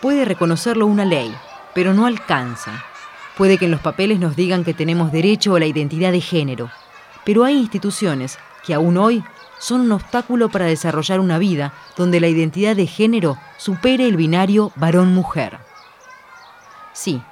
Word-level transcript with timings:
Puede 0.00 0.24
reconocerlo 0.24 0.86
una 0.86 1.04
ley, 1.04 1.34
pero 1.74 1.92
no 1.92 2.06
alcanza. 2.06 2.84
Puede 3.36 3.58
que 3.58 3.66
en 3.66 3.70
los 3.70 3.80
papeles 3.80 4.18
nos 4.18 4.34
digan 4.34 4.64
que 4.64 4.74
tenemos 4.74 5.12
derecho 5.12 5.54
a 5.54 5.60
la 5.60 5.66
identidad 5.66 6.12
de 6.12 6.20
género, 6.20 6.70
pero 7.24 7.44
hay 7.44 7.56
instituciones 7.56 8.38
que 8.64 8.74
aún 8.74 8.96
hoy 8.96 9.22
son 9.58 9.82
un 9.82 9.92
obstáculo 9.92 10.48
para 10.48 10.64
desarrollar 10.64 11.20
una 11.20 11.38
vida 11.38 11.74
donde 11.96 12.18
la 12.18 12.28
identidad 12.28 12.74
de 12.74 12.86
género 12.86 13.36
supere 13.58 14.06
el 14.06 14.16
binario 14.16 14.72
varón-mujer. 14.76 15.58
Sí, 16.94 17.22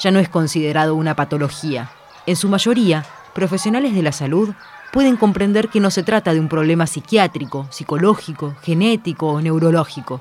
ya 0.00 0.10
no 0.10 0.18
es 0.18 0.28
considerado 0.28 0.96
una 0.96 1.14
patología. 1.14 1.90
En 2.26 2.34
su 2.34 2.48
mayoría, 2.48 3.04
profesionales 3.34 3.94
de 3.94 4.02
la 4.02 4.12
salud 4.12 4.52
pueden 4.92 5.16
comprender 5.16 5.68
que 5.68 5.78
no 5.78 5.90
se 5.92 6.02
trata 6.02 6.32
de 6.32 6.40
un 6.40 6.48
problema 6.48 6.88
psiquiátrico, 6.88 7.68
psicológico, 7.70 8.56
genético 8.62 9.28
o 9.28 9.40
neurológico. 9.40 10.20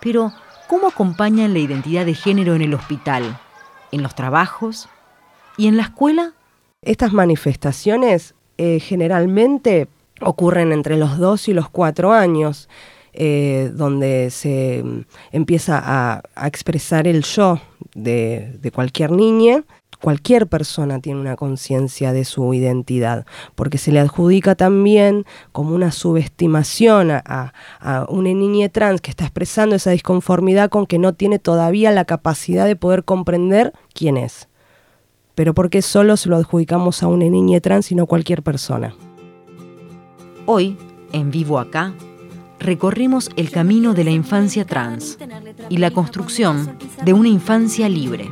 Pero, 0.00 0.32
¿cómo 0.72 0.88
acompañan 0.88 1.52
la 1.52 1.58
identidad 1.58 2.06
de 2.06 2.14
género 2.14 2.54
en 2.54 2.62
el 2.62 2.72
hospital, 2.72 3.38
en 3.90 4.02
los 4.02 4.14
trabajos 4.14 4.88
y 5.58 5.66
en 5.66 5.76
la 5.76 5.82
escuela? 5.82 6.32
Estas 6.80 7.12
manifestaciones 7.12 8.34
eh, 8.56 8.80
generalmente 8.80 9.88
ocurren 10.22 10.72
entre 10.72 10.96
los 10.96 11.18
dos 11.18 11.46
y 11.48 11.52
los 11.52 11.68
cuatro 11.68 12.14
años, 12.14 12.70
eh, 13.12 13.70
donde 13.74 14.30
se 14.30 14.82
mm, 14.82 15.00
empieza 15.32 15.78
a, 15.84 16.22
expresar 16.46 17.06
el 17.06 17.22
yo 17.22 17.60
de, 17.94 18.72
cualquier 18.74 19.10
niña. 19.10 19.64
Cualquier 20.02 20.48
persona 20.48 20.98
tiene 20.98 21.20
una 21.20 21.36
conciencia 21.36 22.12
de 22.12 22.24
su 22.24 22.52
identidad, 22.54 23.24
porque 23.54 23.78
se 23.78 23.92
le 23.92 24.00
adjudica 24.00 24.56
también 24.56 25.24
como 25.52 25.76
una 25.76 25.92
subestimación 25.92 27.12
a, 27.12 27.52
a 27.78 28.06
una 28.08 28.30
niña 28.30 28.68
trans 28.68 29.00
que 29.00 29.10
está 29.10 29.22
expresando 29.22 29.76
esa 29.76 29.92
disconformidad 29.92 30.70
con 30.70 30.86
que 30.86 30.98
no 30.98 31.12
tiene 31.12 31.38
todavía 31.38 31.92
la 31.92 32.04
capacidad 32.04 32.66
de 32.66 32.74
poder 32.74 33.04
comprender 33.04 33.72
quién 33.94 34.16
es. 34.16 34.48
Pero 35.36 35.54
porque 35.54 35.82
solo 35.82 36.16
se 36.16 36.28
lo 36.28 36.36
adjudicamos 36.36 37.04
a 37.04 37.06
una 37.06 37.26
niña 37.26 37.60
trans 37.60 37.92
y 37.92 37.94
no 37.94 38.06
cualquier 38.06 38.42
persona. 38.42 38.96
Hoy, 40.46 40.76
en 41.12 41.30
Vivo 41.30 41.60
Acá, 41.60 41.94
recorrimos 42.62 43.30
el 43.36 43.50
camino 43.50 43.94
de 43.94 44.04
la 44.04 44.10
infancia 44.10 44.64
trans 44.64 45.18
y 45.68 45.78
la 45.78 45.90
construcción 45.90 46.78
de 47.04 47.12
una 47.12 47.28
infancia 47.28 47.88
libre. 47.88 48.30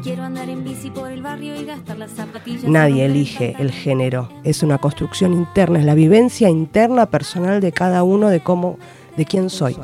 Nadie 2.66 3.04
elige 3.04 3.56
el 3.58 3.70
género, 3.70 4.28
es 4.44 4.62
una 4.62 4.78
construcción 4.78 5.32
interna, 5.32 5.78
es 5.78 5.84
la 5.84 5.94
vivencia 5.94 6.48
interna 6.48 7.06
personal 7.06 7.60
de 7.60 7.72
cada 7.72 8.02
uno 8.02 8.28
de 8.28 8.40
cómo, 8.40 8.78
de 9.16 9.24
quién 9.24 9.50
soy. 9.50 9.76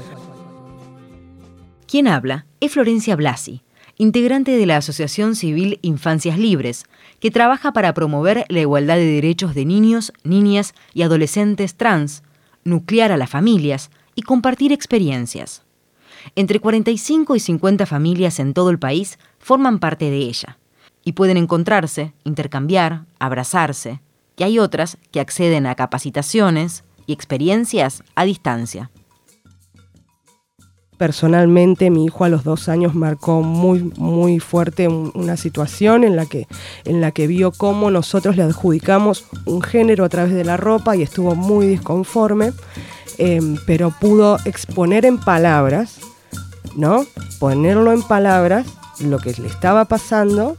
Quien 1.87 2.09
habla 2.09 2.47
es 2.61 2.73
Florencia 2.73 3.17
Blasi, 3.17 3.63
integrante 3.97 4.57
de 4.57 4.67
la 4.67 4.77
Asociación 4.77 5.35
Civil 5.37 5.79
Infancias 5.83 6.39
Libres, 6.39 6.85
que 7.21 7.31
trabaja 7.31 7.73
para 7.73 7.95
promover 7.95 8.45
la 8.49 8.61
igualdad 8.61 8.97
de 8.97 9.07
derechos 9.07 9.55
de 9.55 9.65
niños, 9.65 10.13
niñas 10.25 10.75
y 10.95 11.03
adolescentes 11.03 11.77
trans, 11.77 12.23
nuclear 12.65 13.13
a 13.13 13.17
las 13.17 13.31
familias 13.31 13.91
y 14.17 14.23
compartir 14.23 14.73
experiencias. 14.73 15.63
Entre 16.35 16.59
45 16.59 17.37
y 17.37 17.41
50 17.41 17.87
familias 17.87 18.41
en 18.41 18.53
todo 18.53 18.71
el 18.71 18.81
país 18.81 19.21
forman 19.39 19.79
parte 19.79 20.11
de 20.11 20.17
ella 20.17 20.59
y 21.05 21.13
pueden 21.13 21.37
encontrarse, 21.37 22.15
intercambiar, 22.25 23.05
abrazarse, 23.21 24.01
y 24.37 24.43
hay 24.43 24.59
otras 24.59 24.99
que 25.13 25.21
acceden 25.21 25.67
a 25.67 25.77
capacitaciones 25.77 26.83
y 27.07 27.13
experiencias 27.13 28.03
a 28.17 28.25
distancia. 28.25 28.91
Personalmente, 30.99 31.91
mi 31.91 32.07
hijo 32.07 32.25
a 32.25 32.29
los 32.29 32.43
dos 32.43 32.69
años 32.69 32.95
marcó 32.95 33.43
muy, 33.43 33.93
muy 33.97 34.41
fuerte 34.41 34.89
una 34.89 35.37
situación 35.37 36.05
en 36.05 36.17
la, 36.17 36.25
que, 36.25 36.47
en 36.85 37.01
la 37.01 37.11
que 37.11 37.27
vio 37.27 37.53
cómo 37.53 37.91
nosotros 37.91 38.37
le 38.37 38.45
adjudicamos 38.45 39.27
un 39.45 39.61
género 39.61 40.05
a 40.05 40.09
través 40.09 40.33
de 40.33 40.45
la 40.45 40.57
ropa 40.57 40.97
y 40.97 41.03
estuvo 41.03 41.35
muy 41.35 41.67
disconforme, 41.67 42.53
em, 43.19 43.59
pero 43.67 43.91
pudo 43.91 44.39
exponer 44.47 45.05
en 45.05 45.19
palabras, 45.19 45.99
¿no? 46.77 47.05
Ponerlo 47.39 47.93
en 47.93 48.03
palabras 48.03 48.67
lo 49.01 49.19
que 49.19 49.33
le 49.33 49.49
estaba 49.49 49.85
pasando 49.85 50.57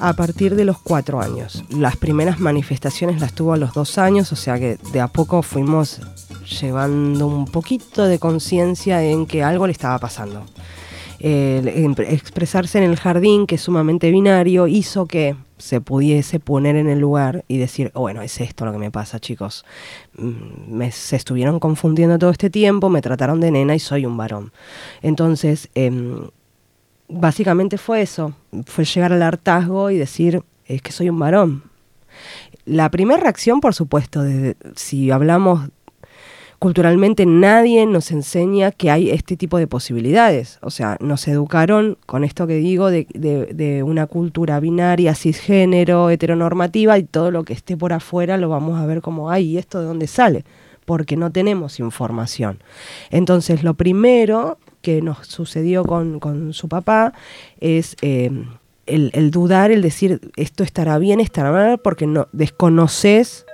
a 0.00 0.14
partir 0.14 0.56
de 0.56 0.64
los 0.64 0.78
cuatro 0.78 1.20
años. 1.20 1.64
Las 1.70 1.96
primeras 1.96 2.40
manifestaciones 2.40 3.20
las 3.20 3.34
tuvo 3.34 3.52
a 3.52 3.56
los 3.56 3.74
dos 3.74 3.98
años, 3.98 4.32
o 4.32 4.36
sea 4.36 4.58
que 4.58 4.78
de 4.92 5.00
a 5.00 5.08
poco 5.08 5.42
fuimos 5.42 6.00
llevando 6.60 7.26
un 7.26 7.44
poquito 7.44 8.04
de 8.04 8.18
conciencia 8.18 9.02
en 9.02 9.26
que 9.26 9.42
algo 9.42 9.66
le 9.66 9.72
estaba 9.72 9.98
pasando. 9.98 10.44
expresarse 11.20 12.78
en 12.78 12.84
el 12.84 12.96
jardín, 12.96 13.46
que 13.46 13.56
es 13.56 13.60
sumamente 13.60 14.10
binario, 14.10 14.66
hizo 14.66 15.06
que 15.06 15.36
se 15.58 15.82
pudiese 15.82 16.40
poner 16.40 16.76
en 16.76 16.88
el 16.88 16.98
lugar 16.98 17.44
y 17.46 17.58
decir, 17.58 17.90
oh, 17.94 18.00
bueno, 18.00 18.22
es 18.22 18.40
esto 18.40 18.64
lo 18.64 18.72
que 18.72 18.78
me 18.78 18.90
pasa, 18.90 19.20
chicos. 19.20 19.66
Mm, 20.16 20.74
me, 20.74 20.90
se 20.90 21.16
estuvieron 21.16 21.60
confundiendo 21.60 22.18
todo 22.18 22.30
este 22.30 22.48
tiempo, 22.48 22.88
me 22.88 23.02
trataron 23.02 23.40
de 23.40 23.50
nena 23.50 23.74
y 23.74 23.78
soy 23.78 24.06
un 24.06 24.16
varón. 24.16 24.52
Entonces, 25.02 25.68
em, 25.74 26.28
básicamente 27.10 27.78
fue 27.78 28.02
eso, 28.02 28.34
fue 28.66 28.84
llegar 28.84 29.12
al 29.12 29.22
hartazgo 29.22 29.90
y 29.90 29.98
decir, 29.98 30.42
es 30.66 30.82
que 30.82 30.92
soy 30.92 31.08
un 31.10 31.18
varón. 31.18 31.64
La 32.64 32.90
primera 32.90 33.20
reacción, 33.20 33.60
por 33.60 33.74
supuesto, 33.74 34.22
si 34.76 35.10
hablamos 35.10 35.68
culturalmente 36.60 37.24
nadie 37.24 37.86
nos 37.86 38.10
enseña 38.10 38.70
que 38.70 38.90
hay 38.90 39.10
este 39.10 39.34
tipo 39.34 39.56
de 39.56 39.66
posibilidades. 39.66 40.58
O 40.60 40.70
sea, 40.70 40.98
nos 41.00 41.26
educaron 41.26 41.96
con 42.04 42.22
esto 42.22 42.46
que 42.46 42.56
digo 42.56 42.90
de, 42.90 43.82
una 43.84 44.06
cultura 44.06 44.60
binaria, 44.60 45.14
cisgénero, 45.14 46.10
heteronormativa 46.10 46.98
y 46.98 47.04
todo 47.04 47.30
lo 47.30 47.44
que 47.44 47.54
esté 47.54 47.78
por 47.78 47.94
afuera 47.94 48.36
lo 48.36 48.50
vamos 48.50 48.78
a 48.78 48.84
ver 48.84 49.00
como, 49.00 49.30
ay, 49.30 49.52
¿y 49.52 49.58
esto 49.58 49.80
de 49.80 49.86
dónde 49.86 50.06
sale? 50.06 50.44
Porque 50.84 51.16
no 51.16 51.32
tenemos 51.32 51.80
información. 51.80 52.58
Entonces, 53.10 53.64
lo 53.64 53.72
primero 53.72 54.58
que 54.82 55.02
nos 55.02 55.26
sucedió 55.26 55.84
con, 55.84 56.52
su 56.52 56.68
papá 56.68 57.12
es... 57.60 57.96
Eh, 58.02 58.30
el, 58.86 59.12
el, 59.14 59.30
dudar, 59.30 59.70
el 59.70 59.82
decir 59.82 60.32
esto 60.34 60.64
estará 60.64 60.98
bien, 60.98 61.20
estará 61.20 61.52
mal, 61.52 61.78
porque 61.78 62.08
no 62.08 62.26
desconoces 62.32 63.46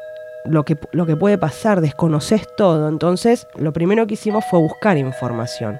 lo 0.48 0.64
que, 0.64 0.78
lo 0.92 1.06
que 1.06 1.16
puede 1.16 1.38
pasar, 1.38 1.80
desconoces 1.80 2.46
todo. 2.56 2.88
Entonces, 2.88 3.46
lo 3.58 3.72
primero 3.72 4.06
que 4.06 4.14
hicimos 4.14 4.44
fue 4.50 4.60
buscar 4.60 4.96
información. 4.96 5.78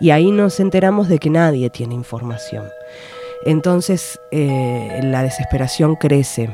Y 0.00 0.10
ahí 0.10 0.30
nos 0.30 0.60
enteramos 0.60 1.08
de 1.08 1.18
que 1.18 1.30
nadie 1.30 1.70
tiene 1.70 1.94
información. 1.94 2.68
Entonces, 3.44 4.20
eh, 4.30 5.00
la 5.02 5.22
desesperación 5.22 5.96
crece. 5.96 6.50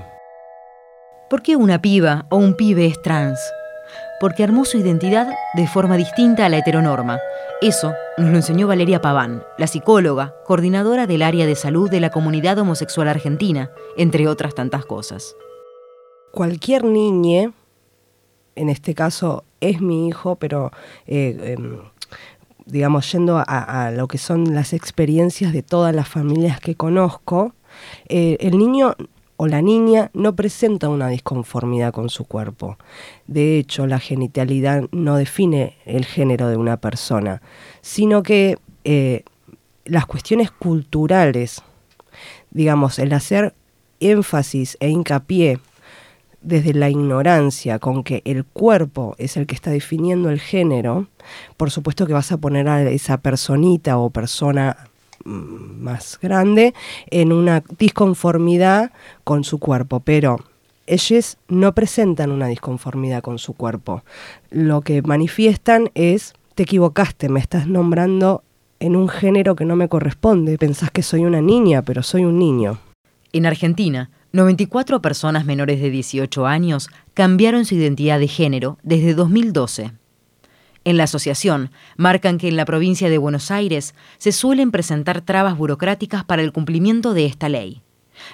¿Por 1.29 1.43
qué 1.43 1.57
una 1.57 1.81
piba 1.83 2.27
o 2.29 2.37
un 2.37 2.55
pibe 2.55 2.87
es 2.87 3.01
trans? 3.03 3.41
Porque 4.21 4.45
armó 4.45 4.65
su 4.65 4.79
identidad 4.79 5.29
de 5.55 5.67
forma 5.67 5.97
distinta 5.97 6.47
a 6.47 6.49
la 6.49 6.59
heteronorma. 6.59 7.19
Eso 7.61 7.95
nos 8.19 8.31
lo 8.31 8.37
enseñó 8.37 8.67
Valeria 8.67 9.01
Paván, 9.01 9.43
la 9.59 9.67
psicóloga, 9.67 10.35
coordinadora 10.45 11.07
del 11.07 11.23
área 11.23 11.47
de 11.47 11.55
salud 11.55 11.91
de 11.91 12.01
la 12.01 12.11
comunidad 12.11 12.59
homosexual 12.59 13.09
argentina, 13.09 13.71
entre 13.97 14.29
otras 14.29 14.55
tantas 14.55 14.85
cosas 14.85 15.35
cualquier 16.37 16.85
niña, 16.85 17.51
en 18.57 18.69
este 18.69 18.95
caso 18.95 19.43
es 19.63 19.81
mi 19.81 20.07
hijo, 20.07 20.37
pero 20.37 20.71
eh, 21.07 21.55
em, 21.57 21.79
digamos, 22.67 23.11
yendo 23.11 23.43
a, 23.45 23.91
lo 23.91 24.07
que 24.07 24.19
son 24.19 24.55
las 24.55 24.75
experiencias 24.75 25.55
de 25.55 25.63
todas 25.63 25.95
las 25.95 26.09
familias 26.09 26.61
que 26.61 26.75
conozco, 26.75 27.55
eh, 28.09 28.37
el 28.41 28.59
niño 28.59 28.95
o 29.37 29.47
la 29.47 29.63
niña 29.63 30.11
no 30.15 30.35
presenta 30.35 30.89
una 30.89 31.09
disconformidad 31.09 31.93
con 31.93 32.09
su 32.09 32.25
cuerpo. 32.25 32.79
De 33.27 33.59
hecho, 33.59 33.87
la 33.87 33.99
genitalidad 33.99 34.85
no 34.93 35.17
define 35.17 35.77
el 35.85 36.05
género 36.05 36.49
de 36.49 36.57
una 36.57 36.79
persona, 36.79 37.43
sino 37.81 38.23
que 38.23 38.59
eh, 38.85 39.25
las 39.85 40.07
cuestiones 40.07 40.51
culturales, 40.51 41.63
digamos, 42.51 42.99
el 42.99 43.13
hacer 43.13 43.55
énfasis 44.01 44.77
e 44.81 44.89
hincapié 44.89 45.59
desde 46.41 46.75
la 46.75 46.89
ignorancia 46.89 47.79
con 47.79 48.05
que 48.05 48.23
el 48.25 48.45
cuerpo 48.45 49.17
es 49.19 49.37
el 49.37 49.47
que 49.47 49.55
está 49.55 49.71
definiendo 49.71 50.31
el 50.31 50.41
género, 50.41 51.09
por 51.57 51.71
supuesto 51.71 52.07
que 52.07 52.13
vas 52.13 52.31
a 52.31 52.37
poner 52.37 52.69
a 52.69 52.83
esa 52.89 53.19
personita 53.19 53.99
o 53.99 54.11
persona 54.11 54.89
más 55.25 56.19
grande 56.21 56.75
en 57.11 57.33
una 57.33 57.63
disconformidad 57.79 58.93
con 59.25 59.45
su 59.45 59.59
cuerpo, 59.59 60.01
pero 60.01 60.39
ellos 60.87 61.39
no 61.49 61.73
presentan 61.73 62.31
una 62.31 62.47
disconformidad 62.47 63.23
con 63.23 63.39
su 63.39 63.55
cuerpo. 63.55 64.03
Lo 64.51 64.81
que 64.83 65.03
manifiestan 65.03 65.91
es, 65.95 66.35
te 66.55 66.63
equivocaste, 66.63 67.29
me 67.29 67.41
estás 67.41 67.67
nombrando 67.67 68.43
en 68.79 68.97
un 68.97 69.09
género 69.09 69.57
que 69.57 69.65
no 69.65 69.77
me 69.77 69.89
corresponde, 69.89 70.59
pensás 70.59 70.91
que 70.91 71.03
soy 71.03 71.25
una 71.25 71.41
niña, 71.41 71.83
pero 71.83 72.03
soy 72.03 72.25
un 72.25 72.39
niño. 72.39 72.79
En 73.33 73.47
Argentina, 73.47 74.11
94 74.33 75.01
personas 75.01 75.45
menores 75.45 75.81
de 75.81 75.91
18 75.91 76.47
años 76.47 76.91
cambiaron 77.15 77.65
su 77.65 77.75
identidad 77.75 78.19
de 78.19 78.29
género 78.29 78.79
desde 78.83 79.15
2012. 79.15 79.93
En 80.87 80.97
la 80.97 81.03
asociación 81.03 81.73
marcan 81.97 82.39
que 82.39 82.47
en 82.47 82.55
la 82.55 82.65
provincia 82.65 83.11
de 83.11 83.19
Buenos 83.19 83.51
Aires 83.51 83.93
se 84.19 84.31
suelen 84.31 84.71
presentar 84.71 85.21
trabas 85.21 85.59
burocráticas 85.59 86.23
para 86.23 86.43
el 86.43 86.53
cumplimiento 86.53 87.13
de 87.13 87.27
esta 87.27 87.49
ley. 87.49 87.83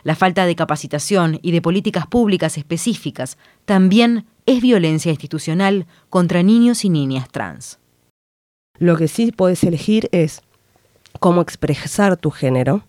La 0.04 0.14
falta 0.14 0.44
de 0.44 0.54
capacitación 0.54 1.38
y 1.40 1.52
de 1.52 1.62
políticas 1.62 2.06
públicas 2.06 2.58
específicas 2.58 3.38
también 3.64 4.26
es 4.44 4.60
violencia 4.60 5.08
institucional 5.08 5.86
contra 6.10 6.42
niños 6.42 6.84
y 6.84 6.90
niñas 6.90 7.26
trans. 7.30 7.78
Lo 8.78 8.98
que 8.98 9.08
sí 9.08 9.32
puedes 9.32 9.64
elegir 9.64 10.10
es 10.12 10.42
cómo 11.20 11.40
expresar 11.40 12.18
tu 12.18 12.30
género, 12.30 12.84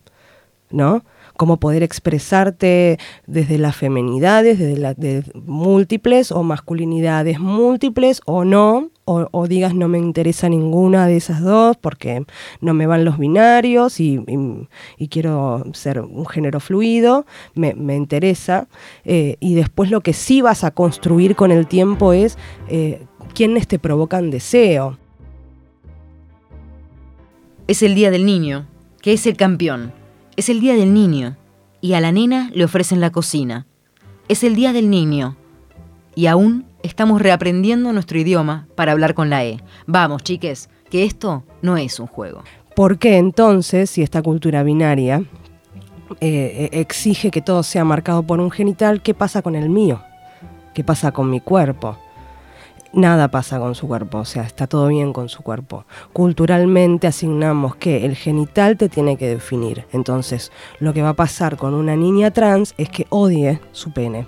¿no? 0.72 1.06
Cómo 1.38 1.58
poder 1.58 1.84
expresarte 1.84 3.00
desde 3.28 3.58
las 3.58 3.78
femenidades, 3.78 4.60
desde 4.60 4.78
las 4.78 4.98
múltiples 5.36 6.34
o 6.34 6.44
masculinidades 6.44 7.40
múltiples 7.40 8.22
o 8.26 8.44
no, 8.44 8.90
o, 9.06 9.48
digas 9.48 9.76
no 9.76 9.88
me 9.88 9.98
interesa 9.98 10.48
ninguna 10.48 11.08
de 11.08 11.18
esas 11.18 11.42
dos 11.42 11.76
porque 11.78 12.26
no 12.62 12.74
me 12.74 12.88
van 12.88 13.04
los 13.04 13.18
binarios 13.18 14.00
y, 14.00 14.24
quiero 15.10 15.64
ser 15.74 16.00
un 16.00 16.26
género 16.26 16.60
fluido, 16.60 17.26
me, 17.54 17.96
interesa. 17.96 18.68
Eh, 19.06 19.38
y 19.40 19.56
después 19.56 19.92
lo 19.92 20.02
que 20.02 20.14
sí 20.14 20.42
vas 20.42 20.64
a 20.64 20.72
construir 20.72 21.36
con 21.36 21.52
el 21.52 21.68
tiempo 21.68 22.14
es 22.14 22.38
eh, 22.70 23.06
quiénes 23.34 23.68
te 23.68 23.80
provocan 23.80 24.32
deseo. 24.32 24.98
Es 27.68 27.82
el 27.82 27.96
día 27.96 28.12
del 28.12 28.26
niño, 28.26 28.68
que 29.02 29.14
es 29.14 29.26
el 29.28 29.38
campeón. 29.38 29.94
Es 30.36 30.50
el 30.50 30.60
día 30.60 30.76
del 30.76 30.94
niño, 30.94 31.38
y 31.80 31.94
a 31.94 32.02
la 32.02 32.12
nena 32.12 32.50
le 32.54 32.66
ofrecen 32.66 33.00
la 33.00 33.12
cocina. 33.12 33.68
Es 34.28 34.44
el 34.44 34.56
día 34.56 34.74
del 34.74 34.90
niño, 34.90 35.38
y 36.16 36.28
aún 36.28 36.66
estamos 36.84 37.22
reaprendiendo 37.22 37.92
nuestro 37.94 38.20
idioma 38.20 38.68
para 38.76 38.92
hablar 38.92 39.16
con 39.16 39.30
la 39.30 39.44
E. 39.44 39.60
Vamos, 39.88 40.22
chiques, 40.22 40.70
que 40.92 41.06
esto 41.06 41.44
no 41.62 41.78
es 41.78 42.00
un 42.00 42.08
juego. 42.08 42.44
¿Por 42.76 43.00
qué 43.00 43.18
entonces, 43.18 43.90
si 43.90 44.04
esta 44.04 44.22
cultura 44.22 44.64
binaria 44.64 45.24
eh, 46.20 46.70
exige 46.74 47.32
que 47.32 47.42
todo 47.42 47.64
sea 47.64 47.86
marcado 47.86 48.24
por 48.24 48.40
un 48.40 48.52
genital, 48.52 49.02
qué 49.02 49.14
pasa 49.14 49.42
con 49.42 49.56
el 49.56 49.70
mío? 49.70 50.02
¿Qué 50.74 50.84
pasa 50.84 51.12
con 51.12 51.30
mi 51.30 51.40
cuerpo? 51.40 51.98
Nada 52.92 53.30
pasa 53.30 53.58
con 53.58 53.74
su 53.74 53.88
cuerpo, 53.88 54.20
o 54.20 54.26
sea, 54.26 54.44
está 54.44 54.68
todo 54.68 54.88
bien 54.88 55.14
con 55.14 55.30
su 55.30 55.42
cuerpo. 55.42 55.86
Culturalmente 56.14 57.08
asignamos 57.08 57.76
que 57.76 58.06
el 58.06 58.16
genital 58.16 58.78
te 58.78 58.88
tiene 58.88 59.18
que 59.18 59.28
definir. 59.28 59.86
Entonces, 59.94 60.52
lo 60.80 60.94
que 60.94 61.02
va 61.02 61.10
a 61.10 61.16
pasar 61.16 61.58
con 61.58 61.74
una 61.74 61.96
niña 61.96 62.30
trans 62.32 62.76
es 62.78 62.90
que 62.90 63.08
odie 63.10 63.60
su 63.72 63.92
pene 63.94 64.28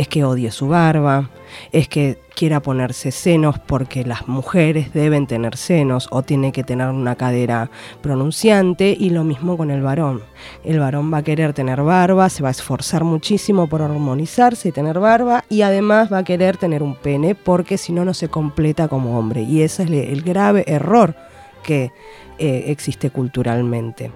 es 0.00 0.08
que 0.08 0.24
odie 0.24 0.50
su 0.50 0.68
barba, 0.68 1.28
es 1.72 1.86
que 1.86 2.18
quiera 2.34 2.60
ponerse 2.60 3.10
senos 3.10 3.58
porque 3.58 4.02
las 4.02 4.28
mujeres 4.28 4.94
deben 4.94 5.26
tener 5.26 5.58
senos 5.58 6.08
o 6.10 6.22
tiene 6.22 6.52
que 6.52 6.64
tener 6.64 6.88
una 6.88 7.16
cadera 7.16 7.70
pronunciante 8.00 8.96
y 8.98 9.10
lo 9.10 9.24
mismo 9.24 9.58
con 9.58 9.70
el 9.70 9.82
varón. 9.82 10.22
El 10.64 10.78
varón 10.78 11.12
va 11.12 11.18
a 11.18 11.22
querer 11.22 11.52
tener 11.52 11.82
barba, 11.82 12.30
se 12.30 12.42
va 12.42 12.48
a 12.48 12.52
esforzar 12.52 13.04
muchísimo 13.04 13.66
por 13.66 13.82
armonizarse 13.82 14.70
y 14.70 14.72
tener 14.72 15.00
barba 15.00 15.44
y 15.50 15.60
además 15.60 16.10
va 16.10 16.18
a 16.18 16.24
querer 16.24 16.56
tener 16.56 16.82
un 16.82 16.94
pene 16.94 17.34
porque 17.34 17.76
si 17.76 17.92
no 17.92 18.06
no 18.06 18.14
se 18.14 18.28
completa 18.28 18.88
como 18.88 19.18
hombre 19.18 19.42
y 19.42 19.60
ese 19.60 19.82
es 19.82 19.90
el 19.90 20.22
grave 20.22 20.64
error 20.66 21.14
que 21.62 21.92
eh, 22.38 22.64
existe 22.68 23.10
culturalmente. 23.10 24.12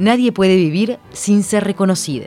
Nadie 0.00 0.32
puede 0.32 0.56
vivir 0.56 0.98
sin 1.12 1.44
ser 1.44 1.62
reconocida 1.62 2.26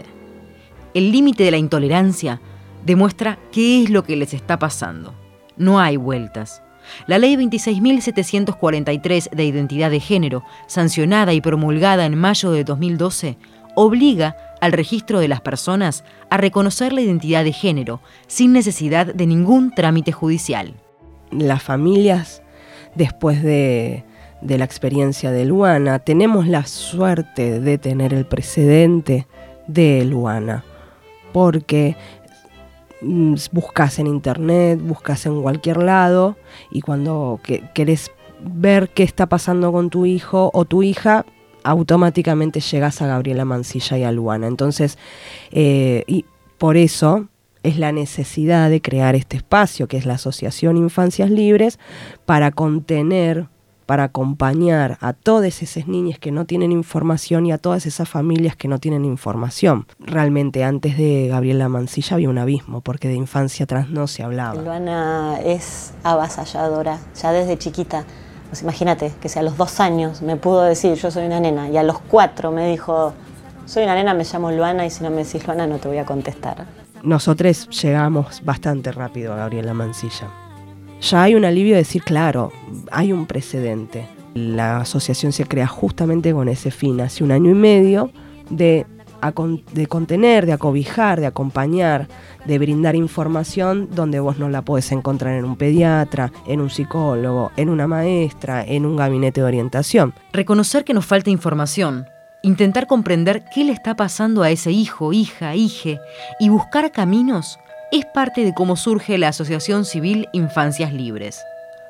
el 0.94 1.12
límite 1.12 1.44
de 1.44 1.52
la 1.52 1.58
intolerancia 1.58 2.42
demuestra 2.86 3.40
qué 3.52 3.84
es 3.84 3.90
lo 3.90 4.04
que 4.04 4.16
les 4.16 4.34
está 4.34 4.60
pasando. 4.60 5.14
No 5.58 5.80
hay 5.80 5.98
vueltas. 5.98 6.62
La 7.08 7.20
Ley 7.20 7.36
26.743 7.36 9.30
de 9.30 9.46
Identidad 9.46 9.92
de 9.92 10.00
Género, 10.00 10.44
sancionada 10.68 11.34
y 11.34 11.42
promulgada 11.42 12.06
en 12.06 12.18
mayo 12.18 12.52
de 12.52 12.64
2012, 12.64 13.38
obliga 13.76 14.36
al 14.60 14.74
registro 14.74 15.20
de 15.20 15.28
las 15.28 15.42
personas 15.42 16.04
a 16.30 16.38
reconocer 16.38 16.94
la 16.94 17.02
identidad 17.02 17.44
de 17.44 17.54
género 17.54 18.02
sin 18.28 18.52
necesidad 18.52 19.06
de 19.14 19.28
ningún 19.28 19.72
trámite 19.72 20.12
judicial. 20.12 20.74
Las 21.32 21.64
familias, 21.64 22.42
después 22.96 23.42
de, 23.42 24.04
de 24.42 24.58
la 24.58 24.66
experiencia 24.66 25.32
de 25.32 25.46
Luana, 25.46 26.00
tenemos 26.00 26.48
la 26.48 26.66
suerte 26.66 27.62
de 27.62 27.78
tener 27.78 28.14
el 28.14 28.26
precedente 28.26 29.28
de 29.68 30.04
Luana 30.04 30.66
porque 31.34 31.96
mm, 33.02 33.36
buscas 33.52 34.00
en 34.00 34.08
internet, 34.08 34.80
buscas 34.82 35.26
en 35.26 35.42
cualquier 35.42 35.78
lado 35.78 36.38
y 36.72 36.82
cuando 36.82 37.40
querés 37.74 38.12
ver 38.44 38.90
qué 38.90 39.04
está 39.04 39.28
pasando 39.28 39.72
con 39.72 39.90
tu 39.90 40.06
hijo 40.06 40.52
o 40.54 40.66
tu 40.66 40.84
hija, 40.84 41.26
automáticamente 41.64 42.60
llegas 42.60 43.02
a 43.02 43.08
Gabriela 43.08 43.46
Mancilla 43.46 43.98
y 43.98 44.04
a 44.04 44.12
Luana. 44.12 44.48
Entonces, 44.48 44.98
eh, 45.52 46.04
y 46.08 46.26
por 46.58 46.78
eso 46.78 47.28
es 47.64 47.78
la 47.78 47.92
necesidad 47.92 48.70
de 48.70 48.82
crear 48.82 49.16
este 49.16 49.38
espacio, 49.38 49.88
que 49.88 49.98
es 49.98 50.06
la 50.06 50.16
Asociación 50.16 50.78
Infancias 50.78 51.30
Libres, 51.30 51.80
para 52.26 52.52
contener 52.52 53.48
para 53.92 54.06
acompañar 54.06 54.98
a 55.02 55.12
todas 55.12 55.62
esas 55.62 55.86
niñas 55.86 56.18
que 56.18 56.32
no 56.32 56.46
tienen 56.46 56.72
información 56.72 57.46
y 57.46 57.52
a 57.52 57.58
todas 57.58 57.86
esas 57.86 58.08
familias 58.08 58.56
que 58.56 58.70
no 58.70 58.80
tienen 58.80 59.04
información. 59.04 59.86
Realmente 60.00 60.64
antes 60.64 60.98
de 60.98 61.28
Gabriela 61.28 61.68
Mancilla 61.68 62.16
había 62.16 62.30
un 62.30 62.38
abismo, 62.38 62.80
porque 62.80 63.10
de 63.10 63.16
infancia 63.16 63.66
trans 63.66 63.90
no 63.90 64.08
se 64.08 64.24
hablaba. 64.24 64.62
Luana 64.62 65.42
es 65.44 65.92
avasalladora, 66.04 67.00
ya 67.22 67.34
desde 67.34 67.58
chiquita. 67.58 68.06
Pues 68.48 68.62
imagínate 68.62 69.12
que 69.20 69.28
si 69.28 69.40
a 69.40 69.44
los 69.44 69.58
dos 69.58 69.82
años 69.82 70.22
me 70.22 70.38
pudo 70.38 70.62
decir 70.62 70.94
yo 70.94 71.12
soy 71.12 71.26
una 71.26 71.42
nena 71.42 71.68
y 71.68 71.76
a 71.76 71.84
los 71.84 72.00
cuatro 72.00 72.54
me 72.54 72.72
dijo 72.72 73.12
soy 73.66 73.84
una 73.84 73.96
nena, 73.96 74.14
me 74.14 74.24
llamo 74.24 74.54
Luana 74.54 74.86
y 74.86 74.90
si 74.90 75.04
no 75.04 75.10
me 75.10 75.26
decís 75.26 75.46
Luana 75.46 75.68
no 75.68 75.80
te 75.80 75.90
voy 75.90 75.98
a 75.98 76.06
contestar. 76.06 76.66
Nosotros 77.04 77.68
llegamos 77.82 78.42
bastante 78.46 78.94
rápido 78.94 79.34
a 79.34 79.36
Gabriela 79.36 79.74
Mancilla 79.74 80.41
ya 81.02 81.24
hay 81.24 81.36
un 81.36 81.46
alivio 81.46 81.74
de 81.74 81.80
decir, 81.80 82.04
claro, 82.04 82.52
hay 82.92 83.12
un 83.12 83.26
precedente. 83.26 84.08
La 84.34 84.78
asociación 84.78 85.32
se 85.32 85.46
crea 85.46 85.68
justamente 85.68 86.32
con 86.32 86.48
ese 86.48 86.72
fin, 86.72 87.02
hace 87.02 87.24
un 87.24 87.32
año 87.32 87.50
y 87.50 87.56
medio, 87.56 88.12
de, 88.50 88.86
de 89.74 89.88
contener, 89.88 90.46
de 90.46 90.54
acobijar, 90.54 91.20
de 91.20 91.26
acompañar, 91.26 92.08
de 92.46 92.60
brindar 92.60 92.96
información 92.96 93.90
donde 93.92 94.20
vos 94.20 94.38
no 94.38 94.50
la 94.50 94.62
podés 94.62 94.92
encontrar 94.92 95.36
en 95.36 95.46
un 95.46 95.58
pediatra, 95.58 96.32
en 96.48 96.62
un 96.62 96.70
psicólogo, 96.70 97.52
en 97.58 97.70
una 97.70 97.88
maestra, 97.88 98.64
en 98.64 98.86
un 98.86 98.96
gabinete 98.96 99.42
de 99.42 99.48
orientación. 99.48 100.14
Reconocer 100.32 100.86
que 100.86 100.94
nos 100.94 101.06
falta 101.06 101.30
información, 101.30 102.06
intentar 102.44 102.88
comprender 102.88 103.44
qué 103.54 103.64
le 103.64 103.74
está 103.74 103.96
pasando 103.96 104.44
a 104.44 104.52
ese 104.52 104.72
hijo, 104.72 105.14
hija, 105.14 105.56
hije 105.56 106.00
y 106.40 106.50
buscar 106.50 106.92
caminos 106.92 107.60
es 107.92 108.06
parte 108.06 108.46
de 108.46 108.54
cómo 108.54 108.78
surge 108.78 109.18
la 109.18 109.28
Asociación 109.28 109.84
Civil 109.84 110.30
Infancias 110.32 110.94
Libres. 110.94 111.44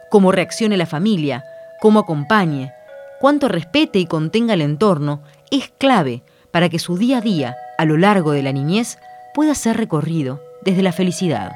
Cómo 0.10 0.32
reaccione 0.32 0.76
la 0.76 0.88
familia, 0.88 1.46
cómo 1.80 2.00
acompañe, 2.00 2.74
cuánto 3.20 3.48
respete 3.48 4.00
y 4.00 4.08
contenga 4.08 4.56
el 4.56 4.62
entorno 4.62 5.22
es 5.52 5.72
clave 5.78 6.24
para 6.50 6.70
que 6.70 6.80
su 6.80 6.98
día 6.98 7.20
a 7.20 7.22
día, 7.22 7.56
a 7.78 7.86
lo 7.86 7.98
largo 7.98 8.32
de 8.32 8.42
la 8.42 8.52
niñez, 8.52 8.98
pueda 9.36 9.54
ser 9.54 9.78
recorrido 9.78 10.42
desde 10.64 10.82
la 10.82 10.92
felicidad. 10.92 11.52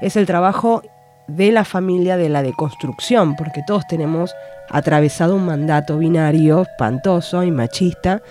Es 0.00 0.16
el 0.16 0.24
trabajo 0.26 0.82
de 1.26 1.52
la 1.52 1.64
familia 1.64 2.16
de 2.16 2.30
la 2.30 2.42
deconstrucción, 2.42 3.36
porque 3.36 3.62
todos 3.66 3.86
tenemos 3.86 4.34
atravesado 4.70 5.36
un 5.36 5.44
mandato 5.44 5.98
binario 5.98 6.62
espantoso 6.62 7.44
y 7.44 7.50
machista. 7.50 8.22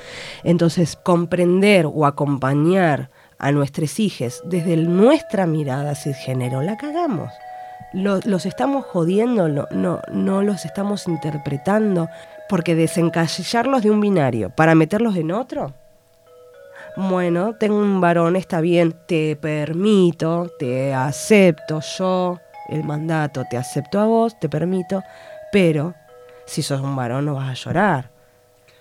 Entonces, 0.43 0.95
comprender 0.95 1.85
o 1.85 2.05
acompañar 2.05 3.11
a 3.39 3.51
nuestros 3.51 3.99
hijos 3.99 4.41
desde 4.45 4.75
nuestra 4.77 5.45
mirada 5.45 5.95
género 5.95 6.61
la 6.61 6.77
cagamos. 6.77 7.31
Los, 7.93 8.45
estamos 8.45 8.85
jodiendo, 8.85 9.47
no, 9.47 9.67
no, 9.71 10.01
no 10.11 10.43
los 10.43 10.65
estamos 10.65 11.07
interpretando, 11.07 12.07
porque 12.47 12.75
desencasillarlos 12.75 13.81
de 13.81 13.89
un 13.89 13.99
binario 13.99 14.51
para 14.51 14.75
meterlos 14.75 15.15
en 15.15 15.31
otro, 15.31 15.73
bueno, 16.95 17.55
tengo 17.55 17.77
un 17.77 18.01
varón, 18.01 18.35
está 18.35 18.61
bien, 18.61 18.93
te 19.07 19.35
permito, 19.35 20.51
te 20.59 20.93
acepto 20.93 21.79
yo 21.79 22.39
el 22.67 22.83
mandato, 22.83 23.45
te 23.49 23.57
acepto 23.57 23.99
a 23.99 24.05
vos, 24.05 24.37
te 24.39 24.49
permito, 24.49 25.01
pero 25.51 25.93
si 26.45 26.61
sos 26.61 26.81
un 26.81 26.95
varón 26.95 27.25
no 27.25 27.35
vas 27.35 27.49
a 27.49 27.53
llorar. 27.53 28.11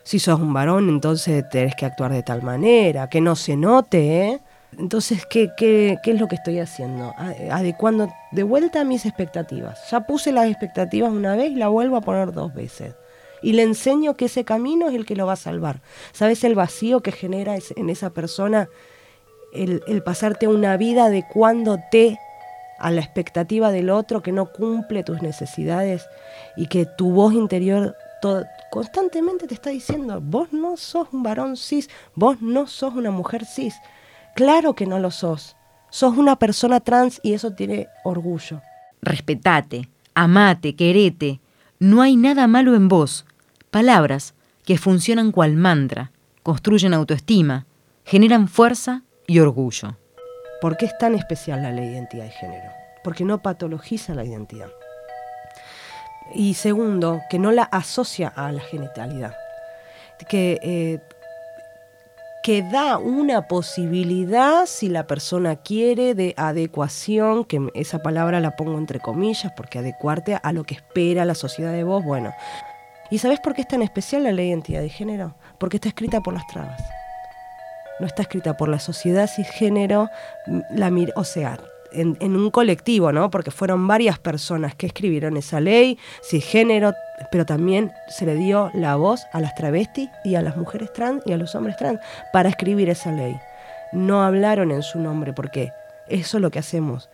Si 0.02 0.18
sos 0.18 0.40
un 0.40 0.52
varón, 0.52 0.88
entonces 0.88 1.48
tenés 1.50 1.74
que 1.76 1.86
actuar 1.86 2.12
de 2.12 2.22
tal 2.22 2.42
manera, 2.42 3.08
que 3.08 3.20
no 3.20 3.36
se 3.36 3.56
note, 3.56 4.26
¿eh? 4.26 4.40
Entonces, 4.76 5.24
¿qué, 5.26 5.50
¿qué, 5.56 5.98
qué, 6.02 6.12
es 6.12 6.20
lo 6.20 6.28
que 6.28 6.36
estoy 6.36 6.58
haciendo? 6.58 7.14
Adecuando 7.50 8.12
de 8.32 8.42
vuelta 8.42 8.82
a 8.82 8.84
mis 8.84 9.06
expectativas. 9.06 9.90
Ya 9.90 10.00
puse 10.00 10.30
las 10.30 10.46
expectativas 10.46 11.10
una 11.10 11.36
vez 11.36 11.50
y 11.52 11.54
la 11.54 11.68
vuelvo 11.68 11.96
a 11.96 12.00
poner 12.00 12.32
dos 12.32 12.52
veces. 12.54 12.94
Y 13.40 13.52
le 13.52 13.62
enseño 13.62 14.14
que 14.14 14.26
ese 14.26 14.44
camino 14.44 14.88
es 14.88 14.94
el 14.94 15.06
que 15.06 15.16
lo 15.16 15.26
va 15.26 15.34
a 15.34 15.36
salvar. 15.36 15.80
¿Sabes 16.12 16.44
el 16.44 16.54
vacío 16.54 17.00
que 17.00 17.12
genera 17.12 17.56
en 17.76 17.90
esa 17.90 18.10
persona 18.10 18.68
el, 19.54 19.82
el 19.86 20.02
pasarte 20.02 20.46
una 20.48 20.76
vida 20.76 21.06
adecuándote 21.06 22.18
a 22.78 22.90
la 22.90 23.00
expectativa 23.00 23.70
del 23.72 23.90
otro 23.90 24.22
que 24.22 24.32
no 24.32 24.52
cumple 24.52 25.02
tus 25.02 25.22
necesidades 25.22 26.06
y 26.56 26.66
que 26.66 26.86
tu 26.86 27.10
voz 27.10 27.32
interior 27.32 27.96
constantemente 28.70 29.46
te 29.46 29.54
está 29.54 29.70
diciendo, 29.70 30.20
vos 30.20 30.52
no 30.52 30.76
sos 30.76 31.08
un 31.12 31.22
varón 31.22 31.56
cis, 31.56 31.88
vos 32.14 32.40
no 32.40 32.66
sos 32.66 32.94
una 32.94 33.10
mujer 33.10 33.44
cis. 33.44 33.74
Claro 34.38 34.74
que 34.76 34.86
no 34.86 35.00
lo 35.00 35.10
sos. 35.10 35.56
Sos 35.90 36.16
una 36.16 36.36
persona 36.36 36.78
trans 36.78 37.18
y 37.24 37.32
eso 37.32 37.54
tiene 37.54 37.88
orgullo. 38.04 38.62
Respetate, 39.02 39.88
amate, 40.14 40.76
querete. 40.76 41.40
No 41.80 42.02
hay 42.02 42.14
nada 42.14 42.46
malo 42.46 42.76
en 42.76 42.86
vos. 42.86 43.26
Palabras 43.72 44.34
que 44.64 44.78
funcionan 44.78 45.32
cual 45.32 45.56
mantra, 45.56 46.12
construyen 46.44 46.94
autoestima, 46.94 47.66
generan 48.04 48.46
fuerza 48.46 49.02
y 49.26 49.40
orgullo. 49.40 49.96
¿Por 50.60 50.76
qué 50.76 50.86
es 50.86 50.96
tan 50.98 51.16
especial 51.16 51.60
la 51.62 51.72
ley 51.72 51.86
de 51.86 51.94
identidad 51.94 52.26
de 52.26 52.30
género? 52.30 52.70
Porque 53.02 53.24
no 53.24 53.42
patologiza 53.42 54.14
la 54.14 54.24
identidad. 54.24 54.70
Y 56.32 56.54
segundo, 56.54 57.22
que 57.28 57.40
no 57.40 57.50
la 57.50 57.64
asocia 57.64 58.28
a 58.28 58.52
la 58.52 58.60
genitalidad. 58.60 59.34
Que, 60.28 60.60
eh, 60.62 61.00
que 62.48 62.62
da 62.62 62.96
una 62.96 63.42
posibilidad, 63.42 64.64
si 64.64 64.88
la 64.88 65.06
persona 65.06 65.56
quiere, 65.56 66.14
de 66.14 66.32
adecuación, 66.38 67.44
que 67.44 67.68
esa 67.74 67.98
palabra 67.98 68.40
la 68.40 68.56
pongo 68.56 68.78
entre 68.78 69.00
comillas, 69.00 69.52
porque 69.54 69.80
adecuarte 69.80 70.38
a 70.42 70.52
lo 70.54 70.64
que 70.64 70.76
espera 70.76 71.26
la 71.26 71.34
sociedad 71.34 71.72
de 71.74 71.84
vos, 71.84 72.02
bueno. 72.02 72.32
¿Y 73.10 73.18
sabes 73.18 73.38
por 73.40 73.52
qué 73.52 73.60
es 73.60 73.68
tan 73.68 73.82
especial 73.82 74.24
la 74.24 74.32
ley 74.32 74.46
de 74.46 74.52
identidad 74.52 74.80
de 74.80 74.88
género? 74.88 75.34
Porque 75.58 75.76
está 75.76 75.90
escrita 75.90 76.22
por 76.22 76.32
las 76.32 76.46
trabas 76.46 76.80
no 78.00 78.06
está 78.06 78.22
escrita 78.22 78.56
por 78.56 78.68
la 78.68 78.78
sociedad 78.78 79.28
cisgénero, 79.28 80.08
la, 80.70 80.90
o 81.16 81.24
sea, 81.24 81.58
en, 81.92 82.36
un 82.36 82.50
colectivo, 82.50 83.12
¿no? 83.12 83.30
Porque 83.30 83.50
fueron 83.50 83.86
varias 83.86 84.18
personas 84.18 84.74
que 84.74 84.86
escribieron 84.86 85.36
esa 85.36 85.60
ley, 85.60 85.98
cisgénero, 86.22 86.94
pero 87.30 87.46
también 87.46 87.92
se 88.08 88.26
le 88.26 88.34
dio 88.34 88.70
la 88.74 88.96
voz 88.96 89.26
a 89.32 89.40
las 89.40 89.54
travestis 89.54 90.08
y 90.24 90.34
a 90.34 90.42
las 90.42 90.56
mujeres 90.56 90.92
trans 90.92 91.22
y 91.26 91.32
a 91.32 91.36
los 91.36 91.54
hombres 91.54 91.76
trans 91.76 92.00
para 92.32 92.48
escribir 92.48 92.88
esa 92.88 93.12
ley. 93.12 93.38
No 93.92 94.22
hablaron 94.22 94.70
en 94.70 94.82
su 94.82 94.98
nombre, 94.98 95.32
porque 95.32 95.72
eso 96.08 96.38
es 96.38 96.42
lo 96.42 96.50
que 96.50 96.58
hacemos. 96.58 97.08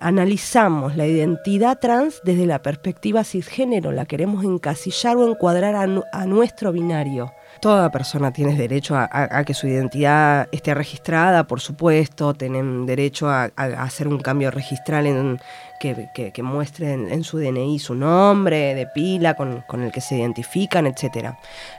Analizamos 0.00 0.96
la 0.96 1.06
identidad 1.06 1.78
trans 1.78 2.20
desde 2.24 2.46
la 2.46 2.60
perspectiva 2.60 3.24
cisgénero, 3.24 3.92
la 3.92 4.06
queremos 4.06 4.44
encasillar 4.44 5.16
o 5.16 5.28
encuadrar 5.28 5.74
a 5.76 6.26
nuestro 6.26 6.72
binario 6.72 7.32
toda 7.60 7.90
persona 7.90 8.32
tiene 8.32 8.54
derecho 8.54 8.94
a, 8.96 9.44
que 9.44 9.54
su 9.54 9.66
identidad 9.66 10.48
esté 10.52 10.74
registrada, 10.74 11.46
por 11.46 11.60
supuesto, 11.60 12.34
tienen 12.34 12.86
derecho 12.86 13.28
a, 13.28 13.50
hacer 13.56 14.08
un 14.08 14.18
cambio 14.18 14.50
registral 14.50 15.06
en, 15.06 15.40
que, 15.80 16.42
muestre 16.42 16.92
en, 16.92 17.24
su 17.24 17.38
DNI 17.38 17.78
su 17.78 17.94
nombre 17.94 18.74
de 18.74 18.86
pila 18.86 19.34
con, 19.34 19.64
el 19.82 19.92
que 19.92 20.00
se 20.00 20.16
identifican, 20.16 20.86
etc. 20.86 21.34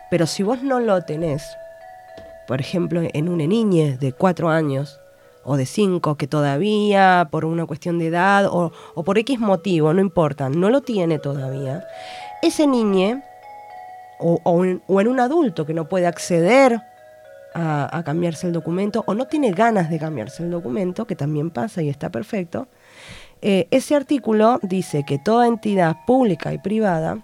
Pero 0.10 0.27
si 0.27 0.44
vos 0.44 0.62
no 0.63 0.79
lo 0.79 1.01
tenés, 1.01 1.44
por 2.48 2.60
ejemplo, 2.60 3.01
en 3.13 3.29
una 3.29 3.46
niña 3.46 3.98
de 3.98 4.13
cuatro 4.13 4.50
años, 4.50 5.00
o 5.48 5.58
de 5.58 5.67
cinco, 5.67 6.15
que 6.15 6.25
todavía 6.25 7.27
por 7.29 7.46
una 7.46 7.67
cuestión 7.67 8.00
de 8.00 8.08
edad 8.08 8.48
o, 8.48 8.72
o 8.96 9.03
por 9.03 9.20
X 9.20 9.39
motivo, 9.39 9.94
no 9.94 10.01
importa, 10.01 10.50
no 10.50 10.72
lo 10.72 10.82
tiene 10.82 11.20
todavía, 11.20 11.86
ese 12.41 12.65
niño 12.65 13.22
o, 14.19 14.65
en, 14.65 14.81
un 14.88 15.19
adulto 15.19 15.65
que 15.65 15.74
no 15.74 15.88
puede 15.88 16.07
acceder 16.07 16.81
a, 17.53 18.01
cambiarse 18.05 18.48
el 18.48 18.53
documento 18.53 19.03
o 19.07 19.13
no 19.13 19.27
tiene 19.27 19.51
ganas 19.51 19.89
de 19.89 19.98
cambiarse 19.98 20.43
el 20.43 20.51
documento, 20.51 21.05
que 21.05 21.15
también 21.15 21.50
pasa 21.50 21.81
y 21.81 21.89
está 21.89 22.10
perfecto, 22.10 22.67
eh, 23.41 23.67
ese 23.72 23.95
artículo 23.95 24.60
dice 24.62 25.03
que 25.05 25.19
toda 25.19 25.48
entidad 25.48 25.98
pública 26.05 26.53
y 26.53 26.57
privada, 26.57 27.19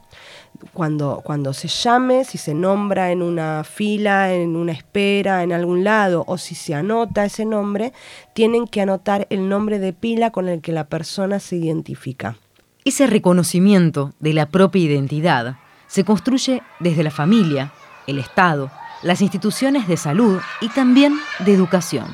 cuando, 0.74 1.21
cuando 1.24 1.53
se 1.53 1.67
llame, 1.67 2.24
si 2.24 2.38
se 2.38 2.53
nombra 2.53 3.12
en 3.12 3.21
una 3.21 3.63
fila, 3.63 4.33
en 4.33 4.55
una 4.55 4.71
espera, 4.71 5.43
en 5.43 5.51
algún 5.51 5.83
lado, 5.83 6.24
o 6.27 6.38
si 6.38 6.55
se 6.55 6.75
anota 6.75 7.25
ese 7.25 7.45
nombre, 7.45 7.93
tienen 8.33 8.67
que 8.67 8.81
anotar 8.81 9.25
el 9.29 9.50
nombre 9.50 9.79
de 9.79 9.93
pila 9.93 10.31
con 10.31 10.48
el 10.48 10.62
que 10.62 10.71
la 10.71 10.86
persona 10.86 11.39
se 11.39 11.55
identifica. 11.55 12.38
Ese 12.86 13.07
reconocimiento 13.07 14.13
de 14.19 14.33
la 14.33 14.48
propia 14.48 14.83
identidad 14.83 15.57
se 15.91 16.05
construye 16.05 16.63
desde 16.79 17.03
la 17.03 17.12
familia, 17.12 17.74
el 18.07 18.17
Estado, 18.17 18.71
las 19.03 19.21
instituciones 19.21 19.89
de 19.89 19.98
salud 19.98 20.39
y 20.62 20.69
también 20.69 21.19
de 21.39 21.53
educación. 21.53 22.05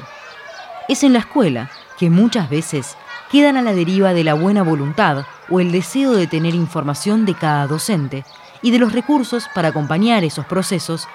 Es 0.89 1.03
en 1.03 1.13
la 1.13 1.19
escuela 1.19 1.69
que 2.00 2.10
muchas 2.10 2.50
veces 2.50 2.98
quedan 3.31 3.55
a 3.55 3.62
la 3.62 3.75
deriva 3.75 4.15
de 4.15 4.24
la 4.24 4.34
buena 4.34 4.63
voluntad 4.63 5.27
o 5.48 5.60
el 5.60 5.72
deseo 5.72 6.13
de 6.13 6.25
tener 6.25 6.55
información 6.55 7.24
de 7.27 7.36
cada 7.36 7.67
docente 7.67 8.25
y 8.63 8.72
de 8.72 8.79
los 8.79 8.93
recursos 8.93 9.48
para 9.53 9.67
acompañar 9.67 10.24
esos 10.24 10.48
procesos 10.48 11.07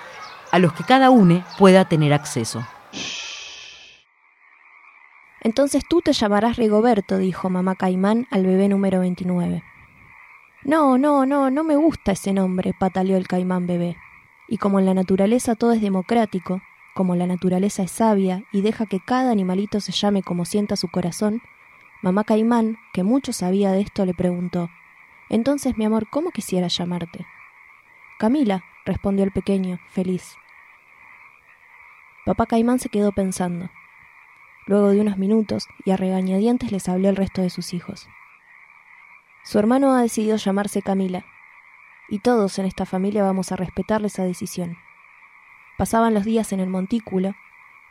a 0.53 0.61
los 0.61 0.73
que 0.73 0.85
cada 0.85 1.11
uno 1.11 1.45
pueda 1.59 1.87
tener 1.87 2.13
acceso. 2.13 2.65
Entonces 5.41 5.83
tú 5.89 6.01
te 6.01 6.13
llamarás 6.13 6.59
Rigoberto, 6.59 7.19
dijo 7.19 7.51
mamá 7.51 7.75
Caimán 7.75 8.29
al 8.31 8.47
bebé 8.47 8.69
número 8.69 9.01
29. 9.01 9.65
No, 10.65 10.97
no, 10.97 11.27
no, 11.27 11.51
no 11.51 11.65
me 11.65 11.75
gusta 11.75 12.13
ese 12.13 12.33
nombre, 12.33 12.73
pataleó 12.79 13.17
el 13.17 13.27
caimán 13.27 13.67
bebé. 13.67 13.97
Y 14.49 14.59
como 14.59 14.79
en 14.79 14.87
la 14.87 14.95
naturaleza 14.95 15.57
todo 15.57 15.73
es 15.73 15.81
democrático, 15.81 16.63
como 16.95 17.17
la 17.17 17.27
naturaleza 17.27 17.83
es 17.83 17.91
sabia 17.91 18.45
y 18.53 18.63
deja 18.63 18.87
que 18.87 19.01
cada 19.01 19.33
animalito 19.33 19.81
se 19.81 19.93
llame 19.93 20.23
como 20.23 20.45
sienta 20.45 20.77
su 20.77 20.89
corazón, 20.89 21.43
mamá 22.03 22.23
caimán, 22.23 22.77
que 22.93 23.03
mucho 23.03 23.33
sabía 23.33 23.73
de 23.73 23.81
esto, 23.81 24.05
le 24.05 24.15
preguntó 24.15 24.71
Entonces, 25.31 25.77
mi 25.77 25.85
amor, 25.85 26.09
¿cómo 26.11 26.31
quisiera 26.31 26.69
llamarte? 26.69 27.27
Camila, 28.19 28.63
respondió 28.85 29.25
el 29.25 29.33
pequeño, 29.33 29.81
feliz. 29.89 30.37
Papá 32.25 32.47
Caimán 32.47 32.79
se 32.79 32.89
quedó 32.89 33.11
pensando. 33.11 33.69
Luego 34.67 34.91
de 34.91 35.01
unos 35.01 35.19
minutos, 35.19 35.67
y 35.85 35.91
a 35.91 35.97
regañadientes 35.97 36.71
les 36.71 36.89
habló 36.89 37.09
el 37.09 37.17
resto 37.17 37.43
de 37.43 37.51
sus 37.51 37.75
hijos. 37.75 38.07
Su 39.45 39.59
hermano 39.59 39.93
ha 39.93 40.03
decidido 40.03 40.37
llamarse 40.37 40.83
Camila, 40.83 41.25
y 42.09 42.21
todos 42.21 42.59
en 42.59 42.67
esta 42.67 42.87
familia 42.87 43.25
vamos 43.25 43.51
a 43.51 43.57
respetarle 43.57 44.07
esa 44.07 44.23
decisión. 44.23 44.77
Pasaban 45.79 46.15
los 46.15 46.25
días 46.25 46.53
en 46.53 46.61
el 46.61 46.69
montículo, 46.69 47.35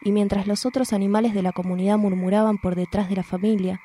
y 0.01 0.13
mientras 0.13 0.47
los 0.47 0.65
otros 0.65 0.93
animales 0.93 1.33
de 1.33 1.41
la 1.41 1.51
comunidad 1.51 1.97
murmuraban 1.97 2.57
por 2.57 2.75
detrás 2.75 3.09
de 3.09 3.17
la 3.17 3.23
familia, 3.23 3.81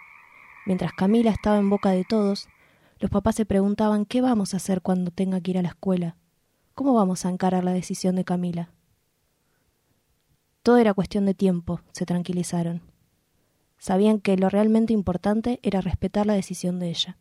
mientras 0.65 0.93
Camila 0.93 1.31
estaba 1.31 1.59
en 1.59 1.69
boca 1.69 1.91
de 1.91 2.05
todos, 2.05 2.49
los 2.99 3.11
papás 3.11 3.35
se 3.35 3.45
preguntaban 3.45 4.07
qué 4.07 4.21
vamos 4.21 4.55
a 4.55 4.59
hacer 4.59 4.81
cuando 4.81 5.11
tenga 5.11 5.41
que 5.41 5.51
ir 5.51 5.59
a 5.59 5.63
la 5.63 5.69
escuela, 5.71 6.17
cómo 6.75 6.95
vamos 6.95 7.27
a 7.27 7.31
encarar 7.31 7.65
la 7.65 7.73
decisión 7.73 8.15
de 8.15 8.25
Camila. 8.25 8.71
Todo 10.63 10.79
era 10.79 10.95
cuestión 10.95 11.27
de 11.27 11.35
tiempo, 11.35 11.81
se 11.93 12.07
tranquilizaron. 12.07 12.83
Sabían 13.79 14.21
que 14.21 14.37
lo 14.37 14.49
realmente 14.49 14.93
importante 14.93 15.61
era 15.63 15.81
respetar 15.81 16.27
la 16.27 16.35
decisión 16.35 16.79
de 16.79 16.91
ella. 16.91 17.19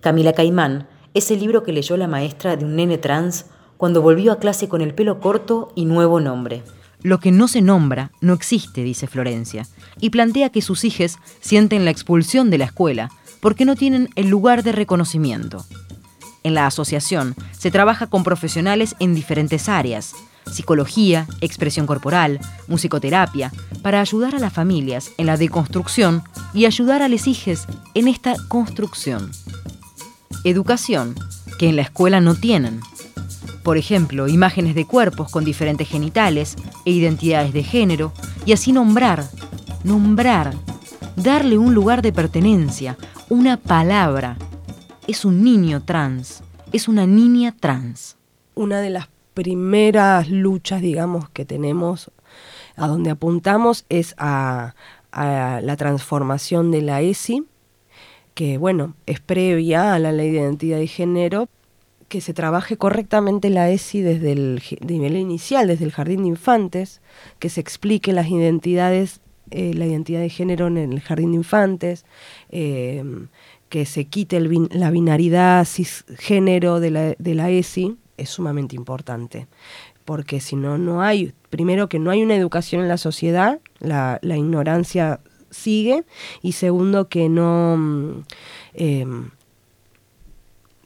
Camila 0.00 0.32
Caimán 0.32 0.86
es 1.12 1.30
el 1.32 1.40
libro 1.40 1.64
que 1.64 1.72
leyó 1.72 1.96
la 1.96 2.06
maestra 2.06 2.56
de 2.56 2.64
un 2.64 2.76
nene 2.76 2.98
trans 2.98 3.46
cuando 3.76 4.00
volvió 4.00 4.30
a 4.30 4.38
clase 4.38 4.68
con 4.68 4.80
el 4.80 4.94
pelo 4.94 5.18
corto 5.20 5.72
y 5.74 5.86
nuevo 5.86 6.20
nombre. 6.20 6.62
Lo 7.02 7.18
que 7.18 7.32
no 7.32 7.48
se 7.48 7.62
nombra 7.62 8.12
no 8.20 8.32
existe, 8.32 8.82
dice 8.84 9.08
Florencia, 9.08 9.66
y 10.00 10.10
plantea 10.10 10.50
que 10.50 10.62
sus 10.62 10.84
hijas 10.84 11.18
sienten 11.40 11.84
la 11.84 11.90
expulsión 11.90 12.50
de 12.50 12.58
la 12.58 12.64
escuela 12.66 13.10
porque 13.40 13.64
no 13.64 13.74
tienen 13.74 14.08
el 14.14 14.28
lugar 14.28 14.62
de 14.62 14.72
reconocimiento. 14.72 15.64
En 16.44 16.54
la 16.54 16.66
asociación 16.66 17.34
se 17.50 17.70
trabaja 17.72 18.06
con 18.06 18.22
profesionales 18.22 18.94
en 19.00 19.14
diferentes 19.14 19.68
áreas, 19.68 20.14
psicología, 20.50 21.26
expresión 21.40 21.86
corporal, 21.86 22.38
musicoterapia, 22.68 23.52
para 23.82 24.00
ayudar 24.00 24.36
a 24.36 24.38
las 24.38 24.52
familias 24.52 25.10
en 25.18 25.26
la 25.26 25.36
deconstrucción 25.36 26.22
y 26.54 26.66
ayudar 26.66 27.02
a 27.02 27.08
las 27.08 27.26
hijas 27.26 27.66
en 27.94 28.06
esta 28.06 28.36
construcción 28.48 29.30
educación 30.48 31.14
que 31.58 31.68
en 31.68 31.76
la 31.76 31.82
escuela 31.82 32.20
no 32.20 32.34
tienen. 32.34 32.80
Por 33.62 33.76
ejemplo, 33.76 34.28
imágenes 34.28 34.74
de 34.74 34.86
cuerpos 34.86 35.30
con 35.30 35.44
diferentes 35.44 35.88
genitales 35.88 36.56
e 36.84 36.90
identidades 36.90 37.52
de 37.52 37.62
género, 37.62 38.12
y 38.46 38.52
así 38.52 38.72
nombrar, 38.72 39.28
nombrar, 39.84 40.54
darle 41.16 41.58
un 41.58 41.74
lugar 41.74 42.02
de 42.02 42.12
pertenencia, 42.12 42.96
una 43.28 43.56
palabra. 43.56 44.36
Es 45.06 45.24
un 45.24 45.42
niño 45.42 45.82
trans, 45.82 46.42
es 46.72 46.88
una 46.88 47.06
niña 47.06 47.54
trans. 47.58 48.16
Una 48.54 48.80
de 48.80 48.90
las 48.90 49.08
primeras 49.34 50.28
luchas, 50.30 50.80
digamos, 50.80 51.28
que 51.30 51.44
tenemos, 51.44 52.10
a 52.76 52.88
donde 52.88 53.10
apuntamos, 53.10 53.84
es 53.88 54.14
a, 54.18 54.74
la 55.12 55.76
transformación 55.76 56.70
de 56.70 56.82
la 56.82 57.00
ESI 57.00 57.44
que 58.38 58.56
bueno, 58.56 58.94
es 59.06 59.18
previa 59.18 59.94
a 59.94 59.98
la 59.98 60.12
ley 60.12 60.30
de 60.30 60.38
identidad 60.38 60.78
y 60.78 60.86
género, 60.86 61.48
que 62.06 62.20
se 62.20 62.32
trabaje 62.32 62.76
correctamente 62.76 63.50
la 63.50 63.68
ESI 63.68 64.00
desde 64.00 64.30
el 64.30 64.62
nivel 64.86 65.16
inicial, 65.16 65.66
desde 65.66 65.84
el 65.84 65.90
jardín 65.90 66.22
de 66.22 66.28
infantes, 66.28 67.00
que 67.40 67.48
se 67.48 67.60
explique 67.60 68.12
las 68.12 68.28
identidades 68.28 69.22
eh, 69.50 69.74
la 69.74 69.86
identidad 69.86 70.20
de 70.20 70.28
género 70.28 70.68
en 70.68 70.76
el 70.76 71.00
jardín 71.00 71.32
de 71.32 71.38
infantes, 71.38 72.04
eh, 72.50 73.02
que 73.70 73.86
se 73.86 74.04
quite 74.04 74.38
la 74.38 74.92
binaridad 74.92 75.64
cisgénero 75.64 76.78
de 76.78 76.90
la, 76.92 77.14
de 77.18 77.34
la 77.34 77.50
ESI, 77.50 77.96
es 78.18 78.30
sumamente 78.30 78.76
importante. 78.76 79.48
Porque 80.04 80.38
si 80.38 80.54
no, 80.54 80.78
no 80.78 81.02
hay, 81.02 81.32
primero 81.50 81.88
que 81.88 81.98
no 81.98 82.12
hay 82.12 82.22
una 82.22 82.36
educación 82.36 82.82
en 82.82 82.88
la 82.88 82.98
sociedad, 82.98 83.58
la, 83.80 84.20
ignorancia 84.22 85.18
sigue, 85.50 86.04
y 86.42 86.52
segundo 86.52 87.08
que 87.08 87.28
no, 87.28 87.76
mm, 87.76 88.24
em, 88.74 89.30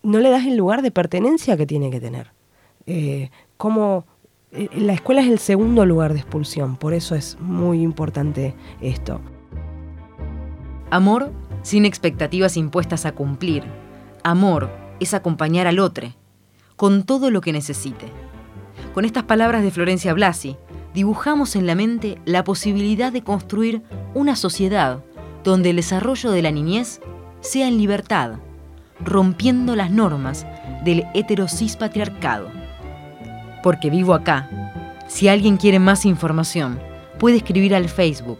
no 0.02 0.18
le 0.18 0.30
das 0.30 0.46
el 0.46 0.56
lugar 0.56 0.82
de 0.82 0.90
pertenencia 0.90 1.56
que 1.56 1.66
tiene 1.66 1.90
que 1.90 2.00
tener. 2.00 2.32
Eh, 2.86 3.30
como 3.56 4.04
eh, 4.50 4.68
la 4.74 4.92
escuela 4.92 5.22
es 5.22 5.28
el 5.28 5.38
segundo 5.38 5.86
lugar 5.86 6.12
de 6.12 6.20
expulsión, 6.20 6.76
por 6.76 6.94
eso 6.94 7.14
es 7.14 7.38
muy 7.40 7.80
importante 7.80 8.54
esto. 8.80 9.20
Amor 10.90 11.32
sin 11.62 11.86
expectativas 11.86 12.56
impuestas 12.56 13.06
a 13.06 13.12
cumplir. 13.12 13.64
Amor 14.24 14.68
es 15.00 15.14
acompañar 15.14 15.66
al 15.66 15.78
otro, 15.78 16.08
con 16.76 17.04
todo 17.04 17.30
lo 17.30 17.40
que 17.40 17.52
necesite. 17.52 18.06
Con 18.92 19.04
estas 19.04 19.24
palabras 19.24 19.62
de 19.62 19.70
Florencia 19.70 20.12
Blasi, 20.12 20.56
dibujamos 20.94 21.56
en 21.56 21.66
la 21.66 21.74
mente 21.74 22.18
la 22.24 22.44
posibilidad 22.44 23.12
de 23.12 23.22
construir 23.22 23.82
una 24.14 24.36
sociedad 24.36 25.02
donde 25.44 25.70
el 25.70 25.76
desarrollo 25.76 26.30
de 26.30 26.42
la 26.42 26.50
niñez 26.50 27.00
sea 27.40 27.66
en 27.66 27.78
libertad, 27.78 28.34
rompiendo 29.00 29.74
las 29.74 29.90
normas 29.90 30.46
del 30.84 31.04
heterosis 31.14 31.76
patriarcado. 31.76 32.50
Porque 33.62 33.90
vivo 33.90 34.14
acá. 34.14 34.48
Si 35.08 35.28
alguien 35.28 35.56
quiere 35.56 35.78
más 35.78 36.04
información, 36.04 36.80
puede 37.18 37.36
escribir 37.36 37.74
al 37.74 37.88
Facebook 37.88 38.38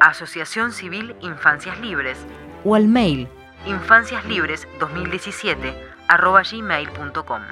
Asociación 0.00 0.72
Civil 0.72 1.14
Infancias 1.22 1.80
Libres 1.80 2.18
o 2.62 2.74
al 2.74 2.88
mail 2.88 3.26
infanciaslibres2017 3.66 5.74
gmail.com. 6.50 7.42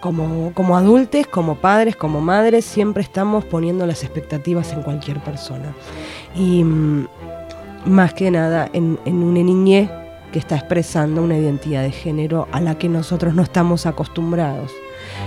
Como, 0.00 0.52
como 0.54 0.76
adultos, 0.76 1.26
como 1.26 1.56
padres, 1.56 1.94
como 1.94 2.20
madres, 2.20 2.64
siempre 2.64 3.02
estamos 3.02 3.44
poniendo 3.44 3.86
las 3.86 4.02
expectativas 4.02 4.72
en 4.72 4.82
cualquier 4.82 5.20
persona. 5.20 5.74
Y 6.34 6.64
mm, 6.64 7.06
más 7.84 8.14
que 8.14 8.30
nada 8.30 8.68
en, 8.72 8.98
en 9.04 9.22
una 9.22 9.42
niñez 9.42 9.90
que 10.32 10.38
está 10.38 10.56
expresando 10.56 11.22
una 11.22 11.36
identidad 11.36 11.82
de 11.82 11.90
género 11.90 12.48
a 12.52 12.60
la 12.60 12.78
que 12.78 12.88
nosotros 12.88 13.34
no 13.34 13.42
estamos 13.42 13.86
acostumbrados. 13.86 14.70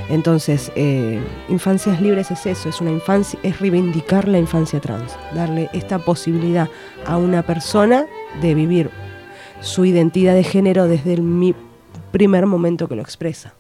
Entonces, 0.10 0.72
eh, 0.76 1.22
Infancias 1.50 2.02
Libres 2.02 2.32
es 2.32 2.46
eso, 2.46 2.70
es 2.70 2.82
una 2.82 2.92
infancia, 2.92 3.40
es 3.44 3.60
reivindicar 3.60 4.28
la 4.28 4.40
infancia 4.40 4.80
trans, 4.80 5.16
darle 5.34 5.70
esta 5.74 6.00
posibilidad 6.00 6.70
a 7.06 7.18
una 7.18 7.44
persona 7.44 8.06
de 8.42 8.56
vivir 8.56 8.90
su 9.62 9.86
identidad 9.86 10.36
de 10.36 10.44
género 10.44 10.88
desde 10.88 11.14
el 11.14 11.56
primer 12.12 12.46
momento 12.46 12.88
que 12.88 12.96
lo 12.96 13.02
expresa. 13.02 13.54